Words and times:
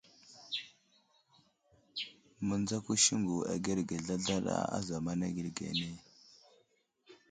Miŋdzako 2.47 2.91
siŋgu 3.03 3.37
agerge 3.53 3.95
zlazlaɗa 4.03 4.55
a 4.75 4.79
zamana 4.87 5.27
geli 5.35 5.51
ge 5.57 5.65
ane. 5.71 5.89